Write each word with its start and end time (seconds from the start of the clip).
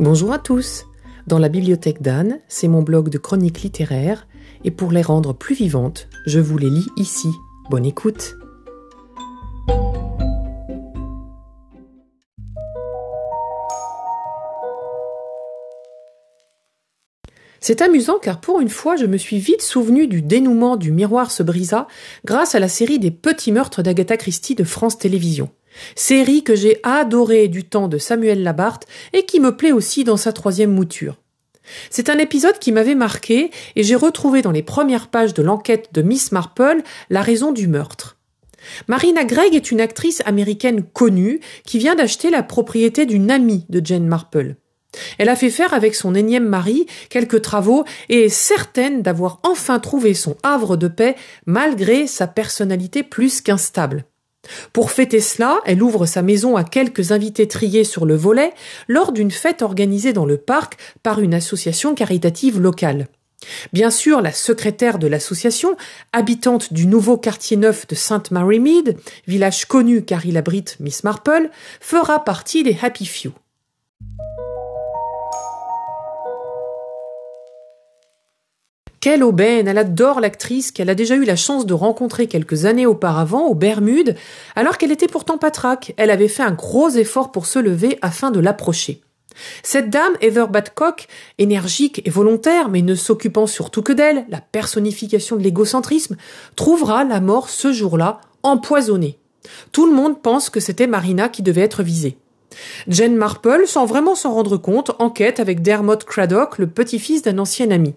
Bonjour 0.00 0.32
à 0.32 0.38
tous. 0.38 0.86
Dans 1.26 1.40
la 1.40 1.48
bibliothèque 1.48 2.02
d'Anne, 2.02 2.38
c'est 2.46 2.68
mon 2.68 2.82
blog 2.82 3.08
de 3.08 3.18
chroniques 3.18 3.62
littéraires, 3.62 4.28
et 4.62 4.70
pour 4.70 4.92
les 4.92 5.02
rendre 5.02 5.32
plus 5.32 5.56
vivantes, 5.56 6.08
je 6.24 6.38
vous 6.38 6.56
les 6.56 6.70
lis 6.70 6.86
ici. 6.96 7.26
Bonne 7.68 7.84
écoute. 7.84 8.36
C'est 17.58 17.82
amusant 17.82 18.20
car 18.22 18.40
pour 18.40 18.60
une 18.60 18.68
fois 18.68 18.94
je 18.94 19.04
me 19.04 19.16
suis 19.16 19.40
vite 19.40 19.62
souvenu 19.62 20.06
du 20.06 20.22
dénouement 20.22 20.76
du 20.76 20.92
miroir 20.92 21.32
se 21.32 21.42
brisa 21.42 21.88
grâce 22.24 22.54
à 22.54 22.60
la 22.60 22.68
série 22.68 23.00
des 23.00 23.10
petits 23.10 23.50
meurtres 23.50 23.82
d'Agatha 23.82 24.16
Christie 24.16 24.54
de 24.54 24.62
France 24.62 24.96
Télévisions. 24.96 25.50
Série 25.94 26.42
que 26.42 26.54
j'ai 26.54 26.80
adorée 26.82 27.48
du 27.48 27.64
temps 27.64 27.88
de 27.88 27.98
Samuel 27.98 28.42
Labarthe 28.42 28.86
et 29.12 29.24
qui 29.24 29.40
me 29.40 29.56
plaît 29.56 29.72
aussi 29.72 30.04
dans 30.04 30.16
sa 30.16 30.32
troisième 30.32 30.72
mouture. 30.72 31.16
C'est 31.90 32.08
un 32.08 32.18
épisode 32.18 32.58
qui 32.58 32.72
m'avait 32.72 32.94
marqué 32.94 33.50
et 33.76 33.82
j'ai 33.82 33.94
retrouvé 33.94 34.42
dans 34.42 34.50
les 34.50 34.62
premières 34.62 35.08
pages 35.08 35.34
de 35.34 35.42
l'enquête 35.42 35.90
de 35.92 36.02
Miss 36.02 36.32
Marple 36.32 36.82
la 37.10 37.22
raison 37.22 37.52
du 37.52 37.68
meurtre. 37.68 38.16
Marina 38.88 39.24
Gregg 39.24 39.54
est 39.54 39.70
une 39.70 39.80
actrice 39.80 40.22
américaine 40.26 40.82
connue 40.82 41.40
qui 41.64 41.78
vient 41.78 41.94
d'acheter 41.94 42.30
la 42.30 42.42
propriété 42.42 43.06
d'une 43.06 43.30
amie 43.30 43.64
de 43.68 43.84
Jane 43.84 44.06
Marple. 44.06 44.56
Elle 45.18 45.28
a 45.28 45.36
fait 45.36 45.50
faire 45.50 45.74
avec 45.74 45.94
son 45.94 46.14
énième 46.14 46.48
mari 46.48 46.86
quelques 47.10 47.42
travaux 47.42 47.84
et 48.08 48.24
est 48.24 48.28
certaine 48.28 49.02
d'avoir 49.02 49.40
enfin 49.42 49.78
trouvé 49.78 50.14
son 50.14 50.36
havre 50.42 50.76
de 50.76 50.88
paix 50.88 51.14
malgré 51.46 52.06
sa 52.06 52.26
personnalité 52.26 53.02
plus 53.02 53.40
qu'instable. 53.40 54.04
Pour 54.72 54.90
fêter 54.90 55.20
cela, 55.20 55.60
elle 55.66 55.82
ouvre 55.82 56.06
sa 56.06 56.22
maison 56.22 56.56
à 56.56 56.64
quelques 56.64 57.12
invités 57.12 57.48
triés 57.48 57.84
sur 57.84 58.06
le 58.06 58.16
volet 58.16 58.52
lors 58.86 59.12
d'une 59.12 59.30
fête 59.30 59.62
organisée 59.62 60.12
dans 60.12 60.26
le 60.26 60.36
parc 60.36 60.78
par 61.02 61.20
une 61.20 61.34
association 61.34 61.94
caritative 61.94 62.60
locale. 62.60 63.08
Bien 63.72 63.90
sûr, 63.90 64.20
la 64.20 64.32
secrétaire 64.32 64.98
de 64.98 65.06
l'association, 65.06 65.76
habitante 66.12 66.72
du 66.72 66.86
nouveau 66.86 67.16
quartier 67.16 67.56
neuf 67.56 67.86
de 67.86 67.94
Sainte 67.94 68.30
Mary 68.30 68.58
Mead, 68.58 68.96
village 69.26 69.66
connu 69.66 70.04
car 70.04 70.26
il 70.26 70.36
abrite 70.36 70.76
Miss 70.80 71.04
Marple, 71.04 71.50
fera 71.80 72.24
partie 72.24 72.64
des 72.64 72.76
Happy 72.82 73.06
Few. 73.06 73.32
Quelle 79.08 79.24
aubaine 79.24 79.68
Elle 79.68 79.78
adore 79.78 80.20
l'actrice 80.20 80.70
qu'elle 80.70 80.90
a 80.90 80.94
déjà 80.94 81.16
eu 81.16 81.24
la 81.24 81.34
chance 81.34 81.64
de 81.64 81.72
rencontrer 81.72 82.26
quelques 82.26 82.66
années 82.66 82.84
auparavant 82.84 83.46
aux 83.46 83.54
Bermudes, 83.54 84.14
alors 84.54 84.76
qu'elle 84.76 84.92
était 84.92 85.06
pourtant 85.06 85.38
patraque. 85.38 85.94
Elle 85.96 86.10
avait 86.10 86.28
fait 86.28 86.42
un 86.42 86.52
gros 86.52 86.90
effort 86.90 87.32
pour 87.32 87.46
se 87.46 87.58
lever 87.58 87.98
afin 88.02 88.30
de 88.30 88.38
l'approcher. 88.38 89.00
Cette 89.62 89.88
dame, 89.88 90.12
Heather 90.20 90.48
Badcock, 90.48 91.06
énergique 91.38 92.02
et 92.04 92.10
volontaire, 92.10 92.68
mais 92.68 92.82
ne 92.82 92.94
s'occupant 92.94 93.46
surtout 93.46 93.80
que 93.80 93.94
d'elle, 93.94 94.26
la 94.28 94.42
personnification 94.42 95.36
de 95.36 95.42
l'égocentrisme, 95.42 96.16
trouvera 96.54 97.04
la 97.04 97.20
mort 97.22 97.48
ce 97.48 97.72
jour-là 97.72 98.20
empoisonnée. 98.42 99.18
Tout 99.72 99.86
le 99.86 99.94
monde 99.94 100.20
pense 100.20 100.50
que 100.50 100.60
c'était 100.60 100.86
Marina 100.86 101.30
qui 101.30 101.40
devait 101.40 101.62
être 101.62 101.82
visée. 101.82 102.18
Jane 102.88 103.16
Marple, 103.16 103.62
sans 103.66 103.86
vraiment 103.86 104.14
s'en 104.14 104.34
rendre 104.34 104.58
compte, 104.58 104.90
enquête 104.98 105.40
avec 105.40 105.62
Dermot 105.62 105.96
Craddock, 105.96 106.58
le 106.58 106.66
petit-fils 106.66 107.22
d'un 107.22 107.38
ancien 107.38 107.70
ami. 107.70 107.94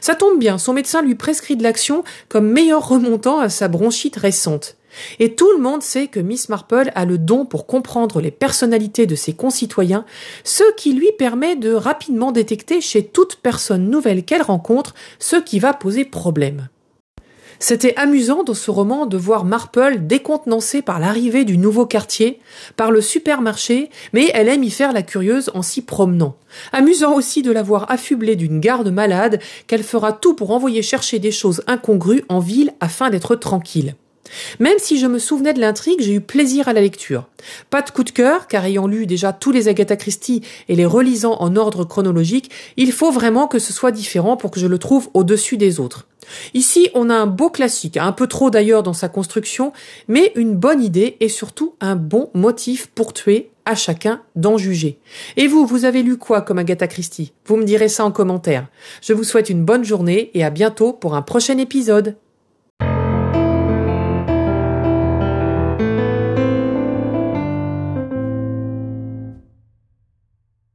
Ça 0.00 0.14
tombe 0.14 0.38
bien, 0.38 0.58
son 0.58 0.72
médecin 0.72 1.02
lui 1.02 1.14
prescrit 1.14 1.56
de 1.56 1.62
l'action 1.62 2.04
comme 2.28 2.48
meilleur 2.50 2.88
remontant 2.88 3.38
à 3.38 3.48
sa 3.48 3.68
bronchite 3.68 4.16
récente. 4.16 4.76
Et 5.18 5.34
tout 5.34 5.50
le 5.52 5.62
monde 5.62 5.82
sait 5.82 6.06
que 6.06 6.20
Miss 6.20 6.48
Marple 6.48 6.90
a 6.94 7.04
le 7.04 7.18
don 7.18 7.46
pour 7.46 7.66
comprendre 7.66 8.20
les 8.20 8.30
personnalités 8.30 9.06
de 9.06 9.14
ses 9.14 9.32
concitoyens, 9.32 10.04
ce 10.44 10.64
qui 10.76 10.92
lui 10.92 11.10
permet 11.18 11.56
de 11.56 11.72
rapidement 11.72 12.32
détecter 12.32 12.80
chez 12.80 13.04
toute 13.04 13.36
personne 13.36 13.88
nouvelle 13.88 14.24
qu'elle 14.24 14.42
rencontre 14.42 14.94
ce 15.18 15.36
qui 15.36 15.58
va 15.58 15.72
poser 15.72 16.04
problème. 16.04 16.68
C'était 17.62 17.94
amusant 17.94 18.42
dans 18.42 18.54
ce 18.54 18.72
roman 18.72 19.06
de 19.06 19.16
voir 19.16 19.44
Marple 19.44 19.98
décontenancée 20.00 20.82
par 20.82 20.98
l'arrivée 20.98 21.44
du 21.44 21.58
nouveau 21.58 21.86
quartier, 21.86 22.40
par 22.76 22.90
le 22.90 23.00
supermarché, 23.00 23.88
mais 24.12 24.32
elle 24.34 24.48
aime 24.48 24.64
y 24.64 24.70
faire 24.70 24.92
la 24.92 25.02
curieuse 25.02 25.48
en 25.54 25.62
s'y 25.62 25.80
promenant. 25.80 26.34
Amusant 26.72 27.14
aussi 27.14 27.40
de 27.40 27.52
la 27.52 27.62
voir 27.62 27.88
affublée 27.88 28.34
d'une 28.34 28.58
garde 28.58 28.88
malade 28.88 29.38
qu'elle 29.68 29.84
fera 29.84 30.12
tout 30.12 30.34
pour 30.34 30.50
envoyer 30.50 30.82
chercher 30.82 31.20
des 31.20 31.30
choses 31.30 31.62
incongrues 31.68 32.24
en 32.28 32.40
ville 32.40 32.72
afin 32.80 33.10
d'être 33.10 33.36
tranquille. 33.36 33.94
Même 34.60 34.78
si 34.78 34.98
je 34.98 35.06
me 35.06 35.18
souvenais 35.18 35.54
de 35.54 35.60
l'intrigue, 35.60 36.00
j'ai 36.00 36.14
eu 36.14 36.20
plaisir 36.20 36.68
à 36.68 36.72
la 36.72 36.80
lecture. 36.80 37.28
Pas 37.70 37.82
de 37.82 37.90
coup 37.90 38.04
de 38.04 38.10
cœur, 38.10 38.46
car 38.46 38.64
ayant 38.64 38.86
lu 38.86 39.06
déjà 39.06 39.32
tous 39.32 39.52
les 39.52 39.68
Agatha 39.68 39.96
Christie 39.96 40.42
et 40.68 40.76
les 40.76 40.86
relisant 40.86 41.36
en 41.40 41.56
ordre 41.56 41.84
chronologique, 41.84 42.50
il 42.76 42.92
faut 42.92 43.10
vraiment 43.10 43.48
que 43.48 43.58
ce 43.58 43.72
soit 43.72 43.90
différent 43.90 44.36
pour 44.36 44.50
que 44.50 44.60
je 44.60 44.66
le 44.66 44.78
trouve 44.78 45.08
au-dessus 45.14 45.56
des 45.56 45.80
autres. 45.80 46.06
Ici, 46.54 46.88
on 46.94 47.10
a 47.10 47.14
un 47.14 47.26
beau 47.26 47.50
classique, 47.50 47.96
un 47.96 48.12
peu 48.12 48.26
trop 48.26 48.50
d'ailleurs 48.50 48.82
dans 48.82 48.92
sa 48.92 49.08
construction, 49.08 49.72
mais 50.08 50.32
une 50.36 50.54
bonne 50.54 50.82
idée 50.82 51.16
et 51.20 51.28
surtout 51.28 51.74
un 51.80 51.96
bon 51.96 52.30
motif 52.34 52.86
pour 52.86 53.12
tuer 53.12 53.50
à 53.64 53.74
chacun 53.74 54.22
d'en 54.34 54.56
juger. 54.56 54.98
Et 55.36 55.46
vous, 55.46 55.66
vous 55.66 55.84
avez 55.84 56.02
lu 56.02 56.16
quoi 56.16 56.40
comme 56.40 56.58
Agatha 56.58 56.86
Christie? 56.88 57.32
Vous 57.46 57.56
me 57.56 57.64
direz 57.64 57.88
ça 57.88 58.04
en 58.04 58.10
commentaire. 58.10 58.68
Je 59.02 59.12
vous 59.12 59.24
souhaite 59.24 59.50
une 59.50 59.64
bonne 59.64 59.84
journée 59.84 60.30
et 60.34 60.44
à 60.44 60.50
bientôt 60.50 60.92
pour 60.92 61.14
un 61.14 61.22
prochain 61.22 61.58
épisode. 61.58 62.16